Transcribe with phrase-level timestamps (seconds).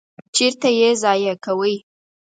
[0.35, 1.75] چیرته ییضایع کوی؟